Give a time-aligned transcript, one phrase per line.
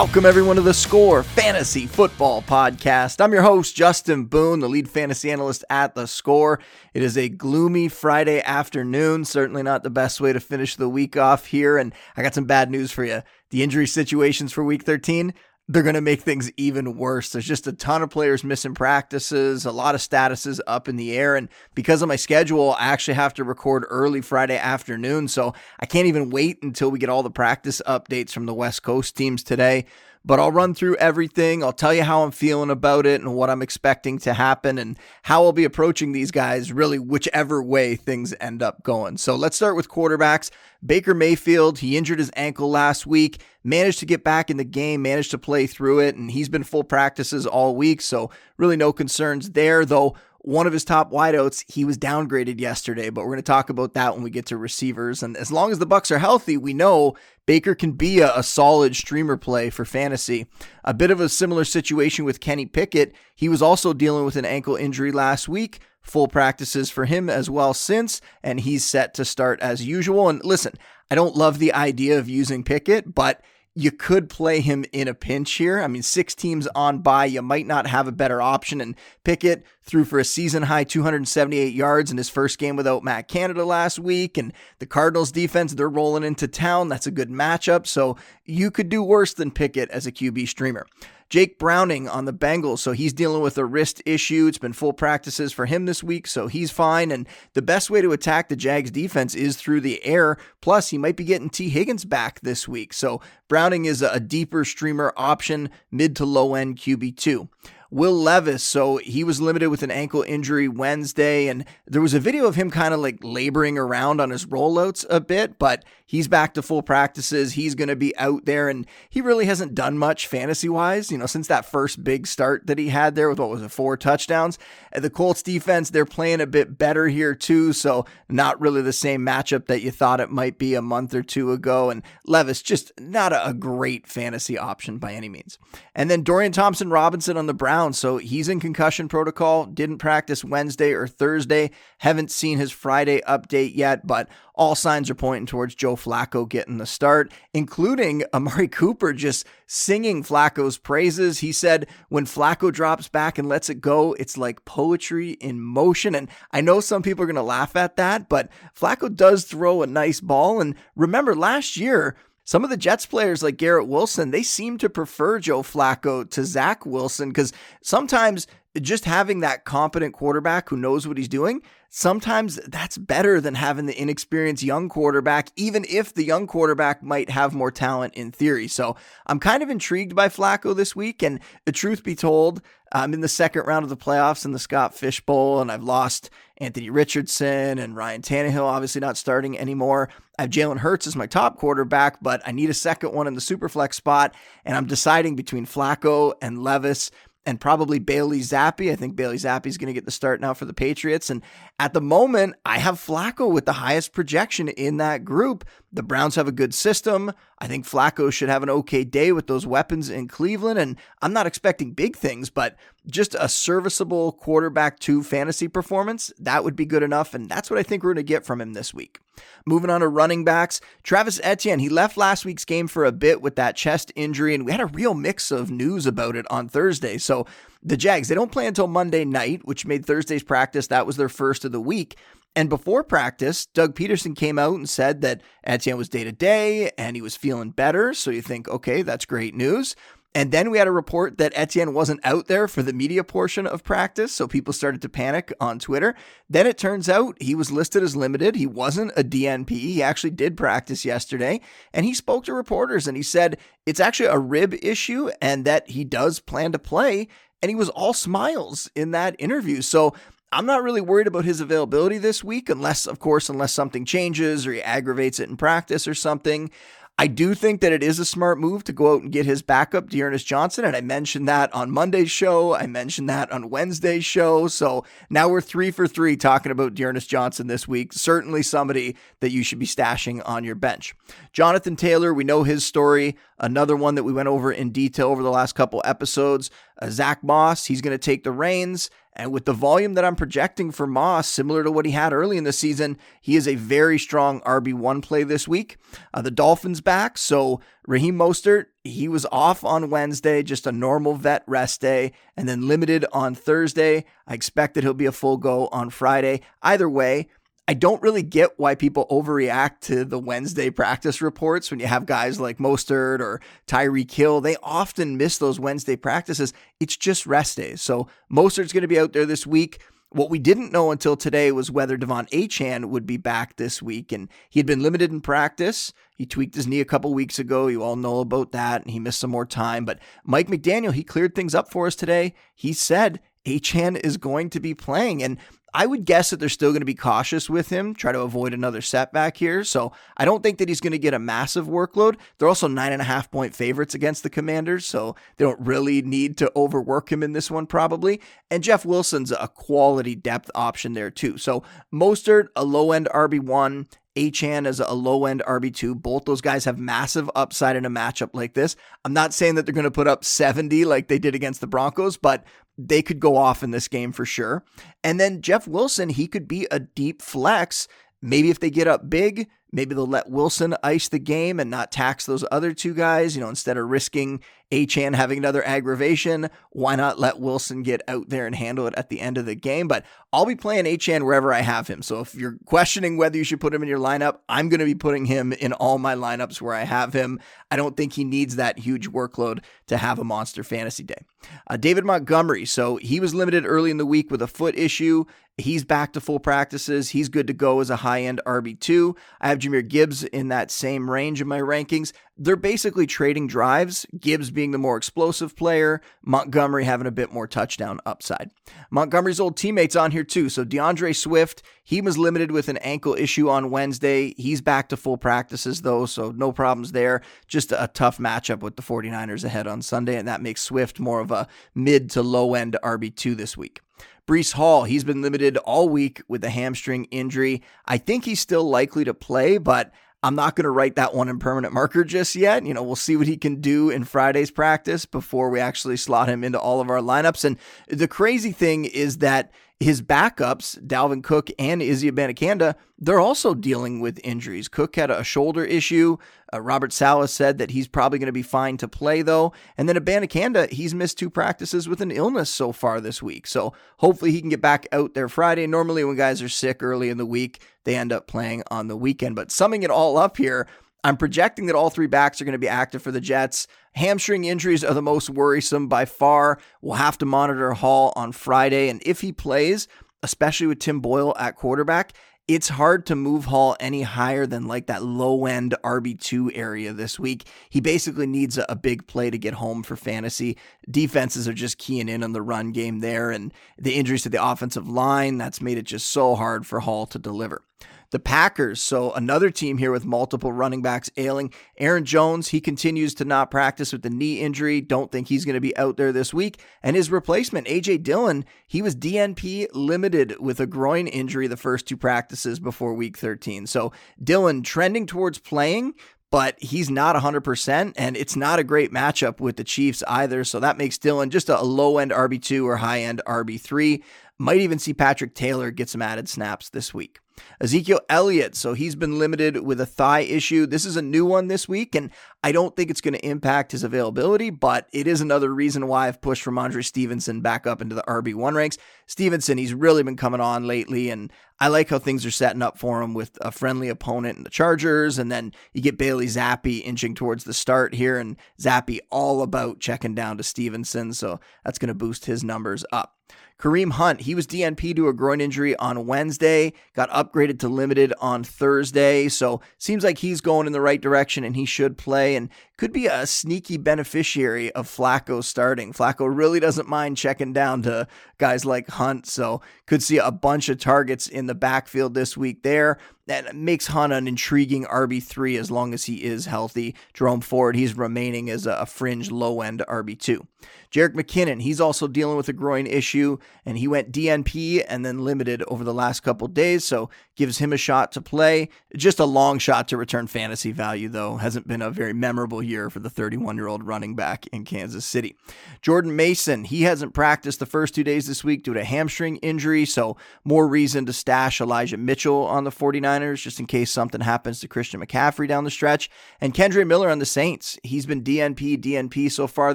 [0.00, 3.20] Welcome, everyone, to the Score Fantasy Football Podcast.
[3.20, 6.60] I'm your host, Justin Boone, the lead fantasy analyst at the Score.
[6.94, 11.16] It is a gloomy Friday afternoon, certainly not the best way to finish the week
[11.16, 11.76] off here.
[11.76, 13.24] And I got some bad news for you.
[13.50, 15.34] The injury situations for week 13,
[15.68, 17.30] they're going to make things even worse.
[17.30, 21.16] There's just a ton of players missing practices, a lot of statuses up in the
[21.16, 21.36] air.
[21.36, 25.28] And because of my schedule, I actually have to record early Friday afternoon.
[25.28, 28.82] So I can't even wait until we get all the practice updates from the West
[28.82, 29.84] Coast teams today
[30.24, 31.62] but I'll run through everything.
[31.62, 34.98] I'll tell you how I'm feeling about it and what I'm expecting to happen and
[35.22, 39.16] how I'll be approaching these guys, really, whichever way things end up going.
[39.16, 40.50] So let's start with quarterbacks.
[40.84, 45.02] Baker Mayfield, he injured his ankle last week, managed to get back in the game,
[45.02, 48.00] managed to play through it, and he's been full practices all week.
[48.00, 53.10] So really no concerns there, though one of his top wideouts, he was downgraded yesterday,
[53.10, 55.22] but we're going to talk about that when we get to receivers.
[55.22, 58.42] And as long as the Bucs are healthy, we know Baker can be a, a,
[58.42, 60.46] solid streamer play for fantasy.
[60.84, 63.14] A bit of a similar situation with Kenny Pickett.
[63.34, 65.80] He was also dealing with an ankle injury last week.
[66.02, 70.28] Full practices for him as well since, and he's set to start as usual.
[70.28, 70.74] And listen,
[71.10, 73.42] I don't love the idea of using Pickett, but
[73.78, 75.80] you could play him in a pinch here.
[75.80, 78.80] I mean, six teams on bye, you might not have a better option.
[78.80, 83.28] And Pickett threw for a season high 278 yards in his first game without Matt
[83.28, 84.36] Canada last week.
[84.36, 86.88] And the Cardinals defense, they're rolling into town.
[86.88, 87.86] That's a good matchup.
[87.86, 90.84] So you could do worse than Pickett as a QB streamer.
[91.28, 94.46] Jake Browning on the Bengals, so he's dealing with a wrist issue.
[94.46, 97.10] It's been full practices for him this week, so he's fine.
[97.10, 100.38] And the best way to attack the Jags defense is through the air.
[100.62, 102.94] Plus, he might be getting Tee Higgins back this week.
[102.94, 107.48] So Browning is a deeper streamer option, mid to low end QB2.
[107.90, 108.62] Will Levis.
[108.62, 112.54] So he was limited with an ankle injury Wednesday, and there was a video of
[112.54, 116.62] him kind of like laboring around on his rollouts a bit, but he's back to
[116.62, 117.52] full practices.
[117.52, 121.18] He's going to be out there, and he really hasn't done much fantasy wise, you
[121.18, 123.96] know, since that first big start that he had there with what was it, four
[123.96, 124.58] touchdowns.
[124.94, 129.24] The Colts defense, they're playing a bit better here too, so not really the same
[129.24, 131.90] matchup that you thought it might be a month or two ago.
[131.90, 135.58] And Levis, just not a, great fantasy option by any means.
[135.94, 140.44] And then Dorian Thompson Robinson on the Browns so he's in concussion protocol, didn't practice
[140.44, 141.70] Wednesday or Thursday.
[141.98, 146.78] Haven't seen his Friday update yet, but all signs are pointing towards Joe Flacco getting
[146.78, 151.38] the start, including Amari Cooper just singing Flacco's praises.
[151.38, 156.14] He said, when Flacco drops back and lets it go, it's like poetry in motion.
[156.14, 159.82] And I know some people are going to laugh at that, but Flacco does throw
[159.82, 160.60] a nice ball.
[160.60, 162.16] And remember, last year,
[162.48, 166.44] some of the Jets players like Garrett Wilson, they seem to prefer Joe Flacco to
[166.46, 168.46] Zach Wilson because sometimes
[168.80, 173.86] just having that competent quarterback who knows what he's doing, sometimes that's better than having
[173.86, 178.68] the inexperienced young quarterback, even if the young quarterback might have more talent in theory.
[178.68, 178.94] So
[179.26, 181.22] I'm kind of intrigued by Flacco this week.
[181.22, 182.60] And the truth be told,
[182.92, 185.82] I'm in the second round of the playoffs in the Scott Fish Bowl, and I've
[185.82, 190.08] lost Anthony Richardson and Ryan Tannehill, obviously not starting anymore.
[190.38, 193.34] I have Jalen Hurts as my top quarterback, but I need a second one in
[193.34, 197.10] the superflex spot, and I'm deciding between Flacco and Levis
[197.46, 198.92] and probably Bailey Zappe.
[198.92, 201.30] I think Bailey Zappe is going to get the start now for the Patriots.
[201.30, 201.42] And
[201.78, 205.64] at the moment, I have Flacco with the highest projection in that group.
[205.92, 207.32] The Browns have a good system.
[207.58, 210.78] I think Flacco should have an okay day with those weapons in Cleveland.
[210.78, 212.76] And I'm not expecting big things, but
[213.08, 217.34] just a serviceable quarterback two fantasy performance, that would be good enough.
[217.34, 219.20] And that's what I think we're going to get from him this week.
[219.66, 223.40] Moving on to running backs, Travis Etienne, he left last week's game for a bit
[223.40, 226.68] with that chest injury, and we had a real mix of news about it on
[226.68, 227.18] Thursday.
[227.18, 227.46] So
[227.82, 231.28] the Jags, they don't play until Monday night, which made Thursday's practice, that was their
[231.28, 232.16] first of the week.
[232.56, 236.90] And before practice, Doug Pederson came out and said that Etienne was day to day
[236.98, 238.12] and he was feeling better.
[238.14, 239.94] So you think, okay, that's great news.
[240.38, 243.66] And then we had a report that Etienne wasn't out there for the media portion
[243.66, 246.14] of practice, so people started to panic on Twitter.
[246.48, 248.54] Then it turns out he was listed as limited.
[248.54, 249.70] He wasn't a DNP.
[249.70, 251.60] He actually did practice yesterday,
[251.92, 255.90] and he spoke to reporters and he said it's actually a rib issue and that
[255.90, 257.26] he does plan to play.
[257.60, 259.82] And he was all smiles in that interview.
[259.82, 260.14] So
[260.50, 264.66] I'm not really worried about his availability this week, unless, of course, unless something changes
[264.66, 266.70] or he aggravates it in practice or something.
[267.20, 269.60] I do think that it is a smart move to go out and get his
[269.60, 270.84] backup, D'Ernest Johnson.
[270.84, 272.76] And I mentioned that on Monday's show.
[272.76, 274.68] I mentioned that on Wednesday's show.
[274.68, 278.12] So now we're three for three talking about D'Ernest Johnson this week.
[278.12, 281.12] Certainly somebody that you should be stashing on your bench.
[281.52, 283.36] Jonathan Taylor, we know his story.
[283.58, 286.70] Another one that we went over in detail over the last couple episodes.
[287.00, 289.10] Uh, Zach Moss, he's going to take the reins.
[289.38, 292.56] And with the volume that I'm projecting for Moss, similar to what he had early
[292.56, 295.96] in the season, he is a very strong RB1 play this week.
[296.34, 297.38] Uh, the Dolphins back.
[297.38, 302.68] So Raheem Mostert, he was off on Wednesday, just a normal vet rest day, and
[302.68, 304.24] then limited on Thursday.
[304.48, 306.62] I expect that he'll be a full go on Friday.
[306.82, 307.48] Either way,
[307.90, 312.26] I don't really get why people overreact to the Wednesday practice reports when you have
[312.26, 314.60] guys like Mostert or Tyreek Hill.
[314.60, 316.74] They often miss those Wednesday practices.
[317.00, 318.02] It's just rest days.
[318.02, 320.02] So Mostert's going to be out there this week.
[320.28, 324.32] What we didn't know until today was whether De'Von Achane would be back this week.
[324.32, 326.12] And he had been limited in practice.
[326.36, 327.86] He tweaked his knee a couple weeks ago.
[327.86, 329.00] You all know about that.
[329.00, 330.04] And he missed some more time.
[330.04, 332.52] But Mike McDaniel, he cleared things up for us today.
[332.74, 335.42] He said Achane is going to be playing.
[335.42, 335.56] And
[335.94, 338.74] I would guess that they're still going to be cautious with him, try to avoid
[338.74, 339.84] another setback here.
[339.84, 342.36] So I don't think that he's going to get a massive workload.
[342.58, 346.22] They're also nine and a half point favorites against the Commanders, so they don't really
[346.22, 348.40] need to overwork him in this one, probably.
[348.70, 351.56] And Jeff Wilson's a quality depth option there, too.
[351.58, 351.82] So
[352.12, 354.06] Mostert, a low end RB1,
[354.38, 356.20] Achane as a low end RB2.
[356.20, 358.96] Both those guys have massive upside in a matchup like this.
[359.24, 361.86] I'm not saying that they're going to put up 70 like they did against the
[361.86, 362.64] Broncos, but
[362.96, 364.84] they could go off in this game for sure.
[365.22, 368.08] And then Jeff Wilson, he could be a deep flex.
[368.40, 372.12] Maybe if they get up big, Maybe they'll let Wilson ice the game and not
[372.12, 373.56] tax those other two guys.
[373.56, 374.60] You know, instead of risking
[374.92, 379.28] Achane having another aggravation, why not let Wilson get out there and handle it at
[379.28, 380.08] the end of the game?
[380.08, 382.22] But I'll be playing Achane wherever I have him.
[382.22, 385.06] So if you're questioning whether you should put him in your lineup, I'm going to
[385.06, 387.60] be putting him in all my lineups where I have him.
[387.90, 391.42] I don't think he needs that huge workload to have a monster fantasy day.
[391.86, 395.44] Uh, David Montgomery, so he was limited early in the week with a foot issue.
[395.76, 397.30] He's back to full practices.
[397.30, 399.36] He's good to go as a high end RB2.
[399.60, 402.32] I have Jahmyr Gibbs in that same range of my rankings.
[402.56, 407.66] They're basically trading drives, Gibbs being the more explosive player, Montgomery having a bit more
[407.66, 408.70] touchdown upside.
[409.10, 410.68] Montgomery's old teammates on here too.
[410.68, 414.54] So D'Andre Swift, he was limited with an ankle issue on Wednesday.
[414.56, 417.42] He's back to full practices though, so no problems there.
[417.66, 421.40] Just a tough matchup with the 49ers ahead on Sunday, and that makes Swift more
[421.40, 424.00] of a mid to low end RB2 this week.
[424.48, 427.82] Breece Hall, he's been limited all week with a hamstring injury.
[428.06, 430.10] I think he's still likely to play, but
[430.42, 432.86] I'm not going to write that one in permanent marker just yet.
[432.86, 436.48] You know, we'll see what he can do in Friday's practice before we actually slot
[436.48, 437.66] him into all of our lineups.
[437.66, 437.76] And
[438.08, 444.20] the crazy thing is that his backups, Dalvin Cook and Izzy Abanikanda, they're also dealing
[444.20, 444.86] with injuries.
[444.86, 446.36] Cook had a shoulder issue.
[446.72, 449.72] Uh, Robert Saleh said that he's probably going to be fine to play, though.
[449.96, 453.66] And then Abanikanda, he's missed two practices with an illness so far this week.
[453.66, 455.86] So hopefully he can get back out there Friday.
[455.88, 459.16] Normally, when guys are sick early in the week, they end up playing on the
[459.16, 459.56] weekend.
[459.56, 460.86] But summing it all up here,
[461.28, 463.86] I'm projecting that all three backs are going to be active for the Jets.
[464.14, 466.78] Hamstring injuries are the most worrisome by far.
[467.02, 469.10] We'll have to monitor Hall on Friday.
[469.10, 470.08] And if he plays,
[470.42, 472.32] especially with Tim Boyle at quarterback,
[472.66, 477.38] it's hard to move Hall any higher than like that low end RB2 area this
[477.38, 477.68] week.
[477.90, 480.78] He basically needs a, big play to get home for fantasy.
[481.10, 484.64] Defenses are just keying in on the run game there, and the injuries to the
[484.64, 487.82] offensive line, that's made it just so hard for Hall to deliver.
[488.30, 491.72] The Packers, so another team here with multiple running backs ailing.
[491.96, 495.00] Aaron Jones, he continues to not practice with the knee injury.
[495.00, 496.78] Don't think he's going to be out there this week.
[497.02, 502.06] And his replacement, AJ Dillon, he was DNP limited with a groin injury the first
[502.06, 503.86] two practices before week 13.
[503.86, 504.12] So
[504.42, 506.12] Dillon trending towards playing,
[506.50, 510.64] but he's not 100%, and it's not a great matchup with the Chiefs either.
[510.64, 514.22] So that makes Dillon just a low end RB2 or high end RB3.
[514.58, 517.40] Might even see Patrick Taylor get some added snaps this week.
[517.80, 520.86] Ezekiel Elliott, so he's been limited with a thigh issue.
[520.86, 522.30] This is a new one this week, and
[522.62, 526.28] I don't think it's going to impact his availability, but it is another reason why
[526.28, 528.98] I've pushed Rhamondre Stevenson back up into the RB1 ranks.
[529.26, 532.98] Stevenson, he's really been coming on lately, and I like how things are setting up
[532.98, 537.04] for him with a friendly opponent in the Chargers, and then you get Bailey Zappe
[537.04, 541.98] inching towards the start here, and Zappe all about checking down to Stevenson, so that's
[541.98, 543.36] going to boost his numbers up.
[543.78, 548.32] Kareem Hunt, he was DNP to a groin injury on Wednesday, got upgraded to limited
[548.40, 549.48] on Thursday.
[549.48, 553.12] So seems like he's going in the right direction and he should play and could
[553.12, 556.12] be a sneaky beneficiary of Flacco starting.
[556.12, 558.26] Flacco really doesn't mind checking down to
[558.58, 559.46] guys like Hunt.
[559.46, 564.08] So could see a bunch of targets in the backfield this week there that makes
[564.08, 567.14] Hunt an intriguing RB3 as long as he is healthy.
[567.32, 570.66] Jerome Ford, he's remaining as a fringe low end RB2.
[571.10, 575.38] Jerick McKinnon, he's also dealing with a groin issue, and he went DNP and then
[575.42, 578.90] limited over the last couple days, so gives him a shot to play.
[579.16, 581.56] Just a long shot to return fantasy value, though.
[581.56, 585.24] Hasn't been a very memorable year for the 31 year old running back in Kansas
[585.24, 585.56] City.
[586.02, 590.04] Jordan Mason, he hasn't practiced the first two days this week due to hamstring injury,
[590.04, 594.80] so more reason to stash Elijah Mitchell on the 49ers just in case something happens
[594.80, 596.30] to Christian McCaffrey down the stretch.
[596.60, 599.94] And Kendre Miller on the Saints, he's been DNP, DNP so far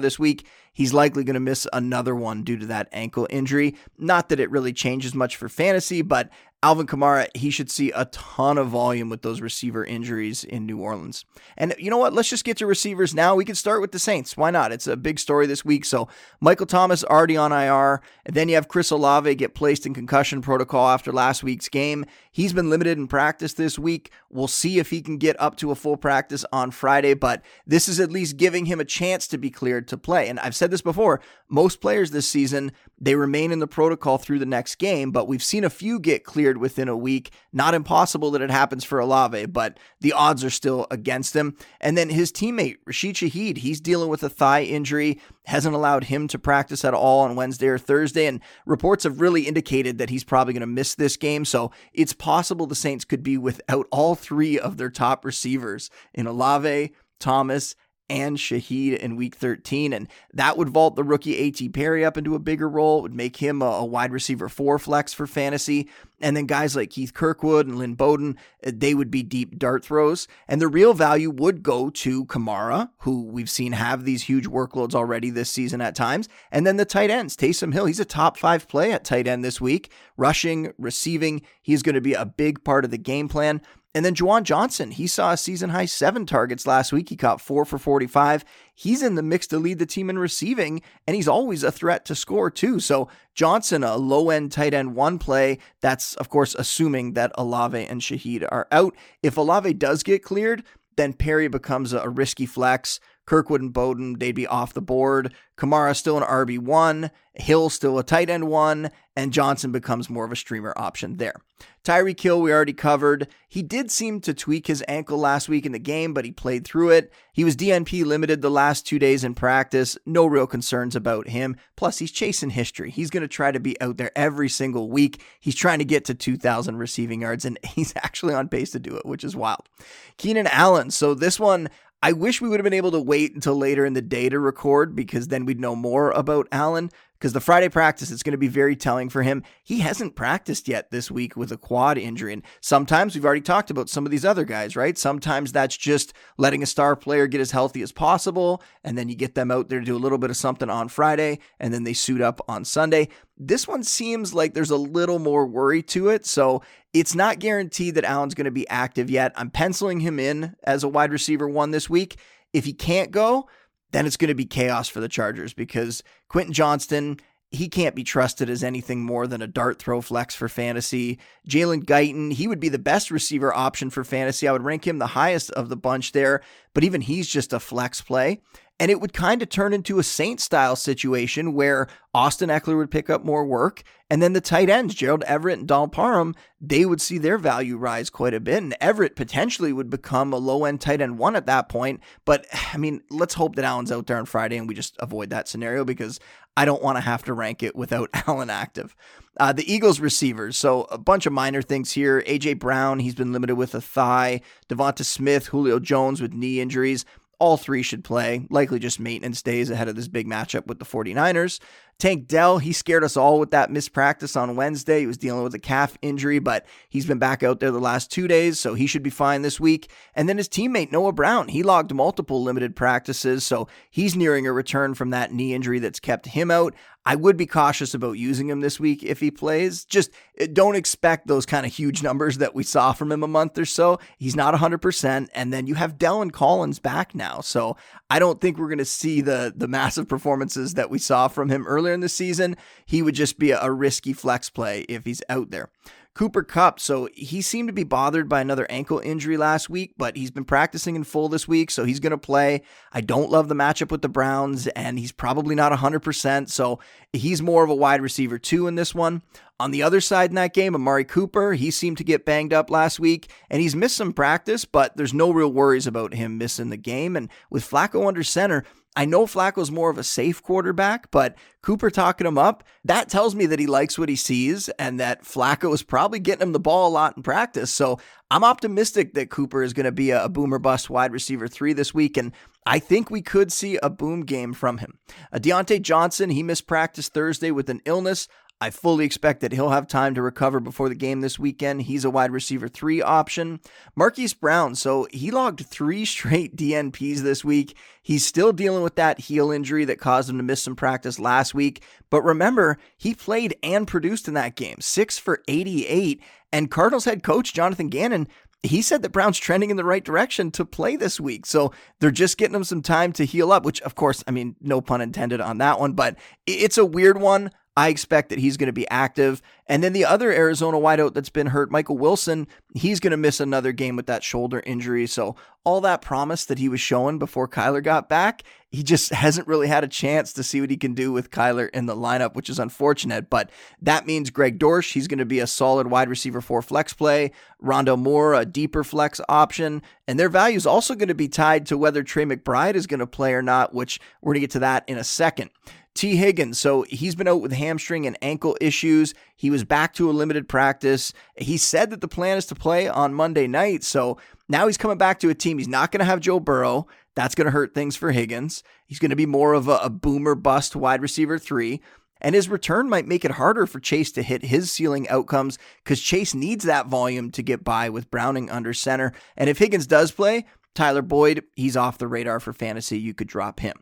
[0.00, 0.46] this week.
[0.72, 3.76] He's likely going to miss another one due to that ankle injury.
[3.96, 6.30] Not that it really changes much for fantasy, but
[6.64, 10.78] Alvin Kamara, he should see a ton of volume with those receiver injuries in New
[10.78, 11.26] Orleans.
[11.58, 12.14] And you know what?
[12.14, 13.34] Let's just get to receivers now.
[13.34, 14.34] We can start with the Saints.
[14.34, 14.72] Why not?
[14.72, 15.84] It's a big story this week.
[15.84, 16.08] So
[16.40, 20.40] Michael Thomas already on IR, and then you have Chris Olave get placed in concussion
[20.40, 22.06] protocol after last week's game.
[22.32, 24.10] He's been limited in practice this week.
[24.30, 27.90] We'll see if he can get up to a full practice on Friday, but this
[27.90, 30.28] is at least giving him a chance to be cleared to play.
[30.30, 34.38] And I've said this before, most players this season, they remain in the protocol through
[34.38, 37.30] the next game, but we've seen a few get cleared within a week.
[37.52, 41.56] Not impossible that it happens for Olave, but the odds are still against him.
[41.80, 46.28] And then his teammate, Rashid Shaheed, he's dealing with a thigh injury, hasn't allowed him
[46.28, 48.26] to practice at all on Wednesday or Thursday.
[48.26, 51.44] And reports have really indicated that he's probably going to miss this game.
[51.44, 56.26] So it's possible the Saints could be without all three of their top receivers in
[56.26, 57.74] Olave, Thomas,
[58.08, 59.92] and Shaheed in week 13.
[59.92, 61.68] And that would vault the rookie A.T.
[61.70, 62.98] Perry up into a bigger role.
[62.98, 65.88] It would make him a, a, wide receiver four flex for fantasy.
[66.20, 69.84] And then guys like Keith Kirkwood and Lynn Bowden, uh, they would be deep dart
[69.84, 70.28] throws.
[70.48, 74.94] And the real value would go to Kamara, who we've seen have these huge workloads
[74.94, 76.28] already this season at times.
[76.50, 79.44] And then the tight ends, Taysom Hill, he's a top five play at tight end
[79.44, 81.42] this week, rushing, receiving.
[81.62, 83.60] He's going to be a big part of the game plan.
[83.94, 87.10] And then Juwan Johnson, he saw a season high seven targets last week.
[87.10, 88.44] He caught four for 45.
[88.74, 92.04] He's in the mix to lead the team in receiving, and he's always a threat
[92.06, 92.80] to score too.
[92.80, 95.58] So Johnson, a low end tight end one play.
[95.80, 98.96] That's, of course, assuming that Olave and Shaheed are out.
[99.22, 100.64] If Olave does get cleared,
[100.96, 103.00] then Perry becomes a, risky flex.
[103.26, 105.34] Kirkwood and Bowden, they'd be off the board.
[105.56, 110.32] Kamara still an RB1, Hill still a tight end one, and Johnson becomes more of
[110.32, 111.36] a streamer option there.
[111.84, 113.28] Tyreek Hill, we already covered.
[113.46, 116.64] He did seem to tweak his ankle last week in the game, but he played
[116.64, 117.12] through it.
[117.32, 119.98] He was DNP limited the last two days in practice.
[120.06, 121.56] No real concerns about him.
[121.76, 122.90] Plus, he's chasing history.
[122.90, 125.22] He's going to try to be out there every single week.
[125.38, 128.96] He's trying to get to 2,000 receiving yards, and he's actually on pace to do
[128.96, 129.68] it, which is wild.
[130.16, 130.90] Keenan Allen.
[130.90, 131.68] So, this one,
[132.04, 134.38] I wish we would have been able to wait until later in the day to
[134.38, 136.90] record because then we'd know more about Allen
[137.24, 139.42] because the Friday practice is going to be very telling for him.
[139.62, 142.34] He hasn't practiced yet this week with a quad injury.
[142.34, 144.98] And sometimes we've already talked about some of these other guys, right?
[144.98, 148.62] Sometimes that's just letting a star player get as healthy as possible.
[148.84, 150.88] And then you get them out there to do a little bit of something on
[150.88, 153.08] Friday and then they suit up on Sunday.
[153.38, 156.26] This one seems like there's a little more worry to it.
[156.26, 156.60] So
[156.92, 159.32] it's not guaranteed that Allen's going to be active yet.
[159.34, 162.18] I'm penciling him in as a wide receiver one this week.
[162.52, 163.48] If he can't go,
[163.94, 167.20] then it's going to be chaos for the Chargers because Quentin Johnston,
[167.52, 171.20] he can't be trusted as anything more than a dart throw flex for fantasy.
[171.48, 174.48] Jalen Guyton, he would be the best receiver option for fantasy.
[174.48, 176.42] I would rank him the highest of the bunch there,
[176.74, 178.40] but even he's just a flex play.
[178.80, 182.90] And it would kind of turn into a Saint style situation where Austin Ekeler would
[182.90, 183.84] pick up more work.
[184.10, 187.76] And then the tight ends, Gerald Everett and Donald Parham, they would see their value
[187.76, 188.62] rise quite a bit.
[188.62, 192.00] And Everett potentially would become a low end tight end one at that point.
[192.24, 195.30] But I mean, let's hope that Allen's out there on Friday and we just avoid
[195.30, 196.18] that scenario because
[196.56, 198.94] I don't want to have to rank it without Allen active.
[199.38, 202.22] Uh, the Eagles receivers, so a bunch of minor things here.
[202.22, 204.40] AJ Brown, he's been limited with a thigh.
[204.68, 207.04] Devonta Smith, Julio Jones with knee injuries
[207.38, 210.84] all three should play, likely just maintenance days ahead of this big matchup with the
[210.84, 211.60] 49ers.
[211.98, 215.00] Tank Dell, he scared us all with that missed practice on Wednesday.
[215.00, 218.10] He was dealing with a calf injury, but he's been back out there the last
[218.10, 219.90] two days, so he should be fine this week.
[220.14, 224.52] And then his teammate, Noah Brown, he logged multiple limited practices, so he's nearing a
[224.52, 226.74] return from that knee injury that's kept him out.
[227.06, 229.84] I would be cautious about using him this week if he plays.
[229.84, 233.28] Just eh, don't expect those kind of huge numbers that we saw from him a
[233.28, 233.98] month or so.
[234.16, 235.28] He's not 100%.
[235.34, 237.40] And then you have Dell and Collins back now.
[237.42, 237.76] So
[238.08, 241.50] I don't think we're going to see the, the massive performances that we saw from
[241.50, 242.56] him earlier in the season.
[242.86, 245.68] He would just be a, risky flex play if he's out there.
[246.14, 250.16] Cooper Kupp, so he seemed to be bothered by another ankle injury last week, but
[250.16, 252.62] he's been practicing in full this week, so he's going to play.
[252.92, 256.78] I don't love the matchup with the Browns, and he's probably not 100%, so
[257.12, 259.22] he's more of a wide receiver too in this one.
[259.60, 262.70] On the other side in that game, Amari Cooper, he seemed to get banged up
[262.70, 266.70] last week and he's missed some practice, but there's no real worries about him missing
[266.70, 267.14] the game.
[267.14, 268.64] And with Flacco under center,
[268.96, 273.34] I know Flacco's more of a safe quarterback, but Cooper talking him up, that tells
[273.34, 276.60] me that he likes what he sees and that Flacco is probably getting him the
[276.60, 277.72] ball a lot in practice.
[277.72, 277.98] So
[278.30, 281.92] I'm optimistic that Cooper is going to be a, boomer bust wide receiver three this
[281.92, 282.16] week.
[282.16, 282.32] And
[282.66, 284.98] I think we could see a boom game from him.
[285.08, 288.28] Uh, a Diontae Johnson, he missed practice Thursday with an illness.
[288.60, 291.82] I fully expect that he'll have time to recover before the game this weekend.
[291.82, 293.60] He's a wide receiver three option.
[293.94, 297.76] Marquise Brown, so he logged three straight DNPs this week.
[298.02, 301.54] He's still dealing with that heel injury that caused him to miss some practice last
[301.54, 301.82] week.
[302.10, 306.22] But remember, he played and produced in that game, six for 88.
[306.52, 308.28] And Cardinals head coach Jonathan Gannon
[308.64, 311.44] he said that Brown's trending in the right direction to play this week.
[311.44, 314.56] So they're just getting him some time to heal up, which, of course, I mean,
[314.60, 317.50] no pun intended on that one, but it's a weird one.
[317.76, 319.42] I expect that he's going to be active.
[319.66, 323.40] And then the other Arizona wideout that's been hurt, Michael Wilson, he's going to miss
[323.40, 325.08] another game with that shoulder injury.
[325.08, 329.48] So all that promise that he was showing before Kyler got back, he just hasn't
[329.48, 332.34] really had a chance to see what he can do with Kyler in the lineup,
[332.34, 333.28] which is unfortunate.
[333.28, 333.50] But
[333.82, 337.32] that means Greg Dortch, he's going to be a solid wide receiver for flex play.
[337.60, 339.82] Rondale Moore, a deeper flex option.
[340.06, 343.00] And their value is also going to be tied to whether Trey McBride is going
[343.00, 345.50] to play or not, which we're going to get to that in a second.
[345.94, 349.14] Tee Higgins, so he's been out with hamstring and ankle issues.
[349.36, 351.12] He was back to a limited practice.
[351.36, 353.84] He said that the plan is to play on Monday night.
[353.84, 355.58] So now he's coming back to a team.
[355.58, 356.88] He's not going to have Joe Burrow.
[357.14, 358.64] That's going to hurt things for Higgins.
[358.86, 361.80] He's going to be more of a, a boomer bust wide receiver three.
[362.20, 366.00] And his return might make it harder for Chase to hit his ceiling outcomes because
[366.00, 369.12] Chase needs that volume to get by with Browning under center.
[369.36, 372.98] And if Higgins does play, Tyler Boyd, he's off the radar for fantasy.
[372.98, 373.76] You could drop him.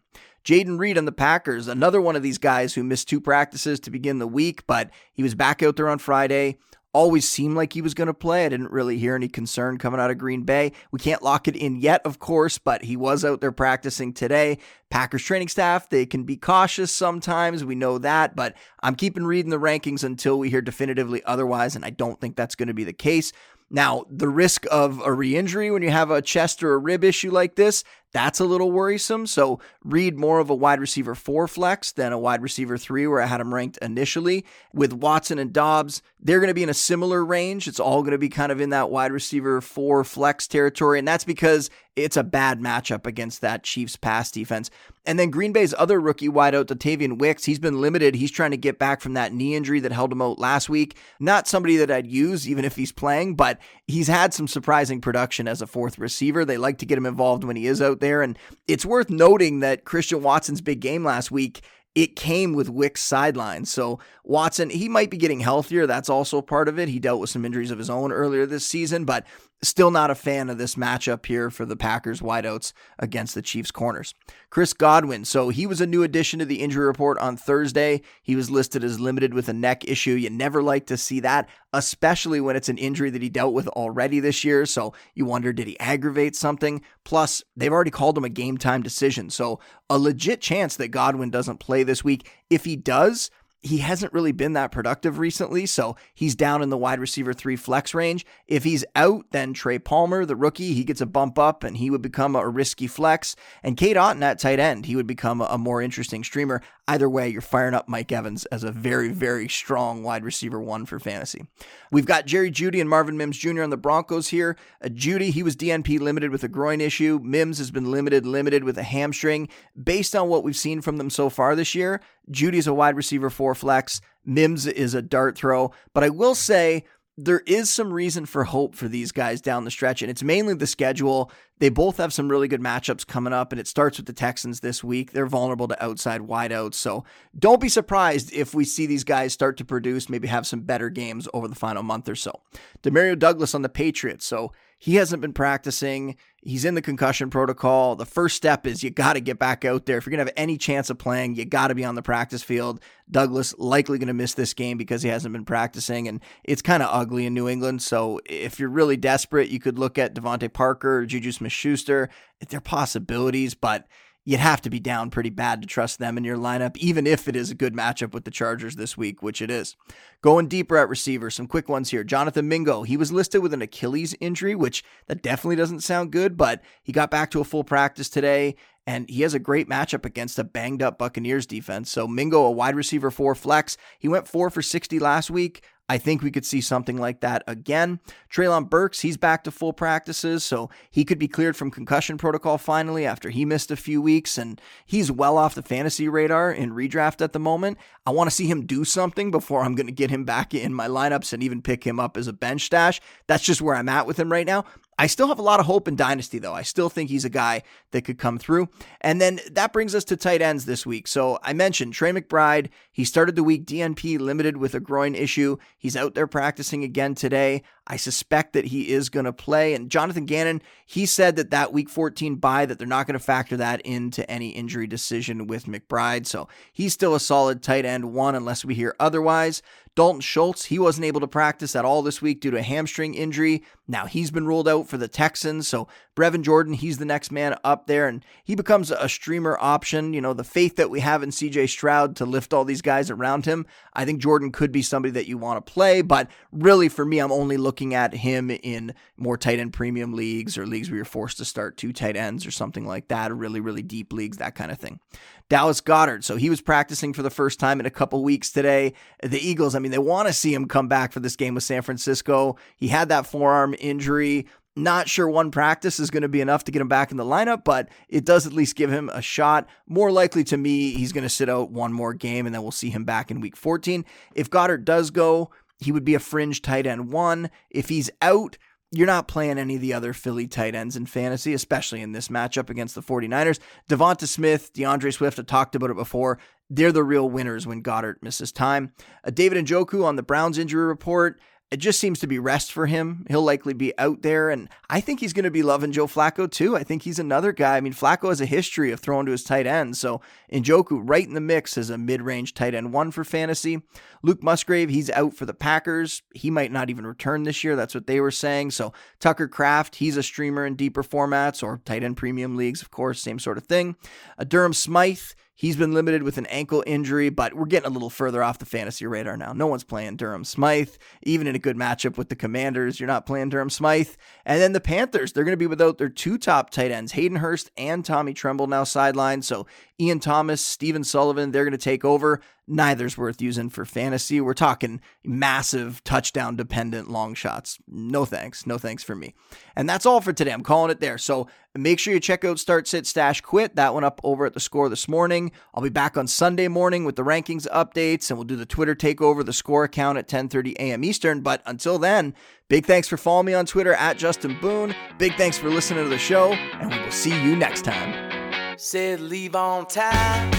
[0.45, 3.91] Jayden Reed on the Packers, another one of these guys who missed two practices to
[3.91, 6.59] begin the week, but he was back out there on Friday.
[6.95, 8.45] Always seemed like he was going to play.
[8.45, 10.73] I didn't really hear any concern coming out of Green Bay.
[10.91, 14.59] We can't lock it in yet, of course, but he was out there practicing today.
[14.91, 17.65] Packers training staff, they can be cautious sometimes.
[17.65, 21.85] We know that, but I'm keeping reading the rankings until we hear definitively otherwise, and
[21.85, 23.33] I don't think that's going to be the case.
[23.71, 27.05] Now, the risk of a re injury when you have a chest or a rib
[27.05, 29.27] issue like this, that's a little worrisome.
[29.27, 33.21] So Reed more of a wide receiver four flex than a wide receiver three, where
[33.21, 34.45] I had him ranked initially.
[34.73, 37.67] With Watson and Dobbs, they're going to be in a similar range.
[37.67, 40.99] It's all going to be kind of in that wide receiver four flex territory.
[40.99, 44.71] And that's because it's a bad matchup against that Chiefs pass defense.
[45.05, 48.15] And then Green Bay's other rookie wideout, Dontayvion Wicks, he's been limited.
[48.15, 50.97] He's trying to get back from that knee injury that held him out last week.
[51.19, 55.49] Not somebody that I'd use even if he's playing, but he's had some surprising production
[55.49, 56.45] as a fourth receiver.
[56.45, 58.21] They like to get him involved when he is out there.
[58.21, 58.39] And
[58.69, 61.63] it's worth noting that Christian Watson's big game last week
[61.95, 63.65] it came with Wick's sideline.
[63.65, 65.87] So Watson, he might be getting healthier.
[65.87, 66.89] That's also part of it.
[66.89, 69.27] He dealt with some injuries of his own earlier this season, but
[69.65, 73.71] Still not a fan of this matchup here for the Packers wideouts against the Chiefs
[73.71, 74.13] corners.
[74.51, 75.25] Chris Godwin.
[75.25, 78.03] So he was a new addition to the injury report on Thursday.
[78.25, 80.15] He was listed as limited with a neck issue.
[80.15, 83.69] You never like to see that, especially when it's an injury that he dealt with
[83.69, 84.67] already this year.
[84.67, 86.83] So you wonder, did he aggravate something?
[87.05, 89.31] Plus, they've already called him a game time decision.
[89.31, 92.29] So a legit chance that Godwin doesn't play this week.
[92.51, 93.31] If he does,
[93.63, 97.57] he hasn't really been that productive recently, so he's down in the wide receiver three
[97.57, 98.27] flex range.
[98.49, 101.89] If he's out, then Trey Palmer, the rookie, he gets a bump up and he
[101.89, 103.37] would become a risky flex.
[103.63, 106.61] And Cade Otton at tight end, he would become a more interesting streamer.
[106.89, 110.85] Either way, you're firing up Mike Evans as a very, very strong wide receiver one
[110.85, 111.47] for fantasy.
[111.93, 113.63] We've got Jerry Jeudy and Marvin Mims Jr.
[113.63, 114.57] on the Broncos here.
[114.85, 117.21] Uh, Jeudy, he was DNP limited with a groin issue.
[117.23, 119.49] Mims has been limited, limited with a hamstring.
[119.81, 123.31] Based on what we've seen from them so far this year, Jeudy's a wide receiver
[123.31, 124.01] four flex.
[124.25, 125.71] Mims is a dart throw.
[125.95, 126.85] But I will say,
[127.19, 130.55] there is some reason for hope for these guys down the stretch, and it's mainly
[130.55, 131.31] the schedule.
[131.59, 134.61] They both have some really good matchups coming up, and it starts with the Texans
[134.61, 135.13] this week.
[135.13, 137.05] They're vulnerable to outside wideouts, so
[137.39, 140.89] don't be surprised if we see these guys start to produce, maybe have some better
[140.89, 142.41] games over the final month or so.
[142.83, 146.17] Demario Douglas on the Patriots, so he hasn't been practicing.
[146.43, 147.95] He's in the concussion protocol.
[147.95, 149.97] The first step is you got to get back out there.
[149.97, 152.03] If you're going to have any chance of playing, you got to be on the
[152.03, 152.81] practice field.
[153.09, 156.83] Douglas likely going to miss this game because he hasn't been practicing, and it's kind
[156.83, 157.81] of ugly in New England.
[157.81, 162.09] So if you're really desperate, you could look at DeVante Parker, Juju Smith Schuster.
[162.49, 163.87] They're possibilities, but
[164.25, 167.27] you'd have to be down pretty bad to trust them in your lineup, even if
[167.27, 169.77] it is a good matchup with the Chargers this week, which it is.
[170.21, 172.05] Going deeper at receiver, some quick ones here.
[172.05, 176.37] Jonathan Mingo, he was listed with an Achilles injury, which that definitely doesn't sound good,
[176.37, 178.55] but he got back to a full practice today,
[178.87, 181.91] and he has a great matchup against a banged up Buccaneers defense.
[181.91, 185.65] So Mingo, a wide receiver four flex, he went four for 60 last week.
[185.93, 188.01] I think we could see something like that again.
[188.33, 192.57] Treylon Burks, he's back to full practices, so he could be cleared from concussion protocol
[192.57, 196.71] finally after he missed a few weeks, and he's well off the fantasy radar in
[196.71, 197.77] redraft at the moment.
[198.07, 200.73] I want to see him do something before I'm going to get him back in
[200.73, 202.99] my lineups and even pick him up as a bench stash.
[203.27, 204.65] That's just where I'm at with him right now.
[205.03, 206.55] I still have a lot of hope in Dynasty, though.
[206.55, 208.69] I still think he's a guy that could come through.
[209.01, 211.09] And then that brings us to tight ends this week.
[211.09, 212.69] So I mentioned Trey McBride.
[212.93, 215.57] He started the week DNP limited with a groin issue.
[215.77, 217.65] He's out there practicing again today.
[217.85, 219.75] I suspect that he is going to play.
[219.75, 223.25] And Jonathan Gannon, he said that that week 14 bye, that they're not going to
[223.25, 226.27] factor that into any injury decision with McBride.
[226.27, 229.63] So he's still a solid tight end one unless we hear otherwise.
[229.95, 233.15] Dalton Schultz, he wasn't able to practice at all this week due to a hamstring
[233.15, 233.63] injury.
[233.87, 235.69] Now he's been ruled out for the Texans.
[235.69, 240.13] So Brevin Jordan, he's the next man up there, and he becomes a streamer option.
[240.13, 243.11] You know, the faith that we have in CJ Stroud to lift all these guys
[243.11, 246.03] around him, I think Jordan could be somebody that you want to play.
[246.03, 250.59] But really, for me, I'm only looking at him in more tight end premium leagues
[250.59, 253.35] or leagues where you're forced to start two tight ends or something like that, or
[253.35, 255.01] really, really deep leagues, that kind of thing.
[255.49, 258.95] Dallas Goedert, So he was practicing for the first time in a couple weeks today.
[259.23, 261.63] The Eagles, I mean, they want to see him come back for this game with
[261.63, 262.57] San Francisco.
[262.75, 264.47] He had that forearm injury.
[264.75, 267.25] Not sure one practice is going to be enough to get him back in the
[267.25, 269.69] lineup, but it does at least give him a shot.
[269.87, 272.71] More likely to me, he's going to sit out one more game and then we'll
[272.71, 274.05] see him back in week 14.
[274.35, 277.51] If Goedert does go, he would be a fringe tight end one.
[277.71, 278.57] If he's out,
[278.91, 282.29] you're not playing any of the other Philly tight ends in fantasy, especially in this
[282.29, 283.59] matchup against the 49ers.
[283.91, 286.39] Devonta Smith, D'Andre Swift, I talked about it before.
[286.69, 288.93] They're the real winners when Goedert misses time.
[289.25, 291.41] Uh, David Njoku on the Browns injury report
[291.73, 293.25] it just seems to be rest for him.
[293.29, 296.49] He'll likely be out there, and I think he's going to be loving Joe Flacco
[296.49, 296.77] too.
[296.77, 297.79] I think he's another guy.
[297.79, 300.21] I mean, Flacco has a history of throwing to his tight end, so
[300.53, 303.81] Njoku right in the mix as a mid-range tight end one for fantasy.
[304.23, 306.23] Luke Musgrave, he's out for the Packers.
[306.35, 307.75] He might not even return this year.
[307.75, 308.73] That's what they were saying.
[308.73, 312.91] So Tucker Kraft, he's a streamer in deeper formats or tight end premium leagues, of
[312.91, 313.97] course, same sort of thing.
[314.39, 315.23] Uh, Durham Smythe.
[315.55, 318.67] He's been limited with an ankle injury, but we're getting a little further off the
[318.67, 319.53] fantasy radar now.
[319.53, 320.95] No one's playing Durham Smythe.
[321.23, 324.09] Even in a good matchup with the Commanders, you're not playing Durham Smythe.
[324.47, 327.37] And then the Panthers, they're going to be without their two top tight ends, Hayden
[327.39, 329.45] Hurst and Tommy Tremble, now sidelined.
[329.45, 329.67] So
[330.01, 334.41] Ian Thomas, Stephen Sullivan, they're going to take over neither's worth using for fantasy.
[334.41, 337.79] We're talking massive touchdown dependent long shots.
[337.87, 338.67] No thanks.
[338.67, 339.35] No thanks for me.
[339.77, 340.53] And that's all for today.
[340.53, 341.19] I'm calling it there.
[341.19, 343.77] So make sure you check out Start Sit Stash Quit.
[343.77, 345.53] That one up over at the score this morning.
[345.75, 348.95] I'll be back on Sunday morning with the rankings updates and we'll do the Twitter
[348.95, 351.05] takeover, the score account at 10:30 a.m.
[351.05, 351.41] Eastern.
[351.41, 352.35] But until then,
[352.69, 354.95] big thanks for following me on Twitter at Justin Boone.
[355.19, 358.32] Big thanks for listening to the show, and we will see you next time.
[358.77, 360.51] Said leave on time.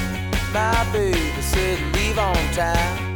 [0.53, 3.13] My baby said leave on time.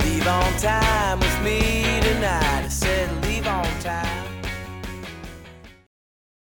[0.00, 2.47] Leave on time with me tonight.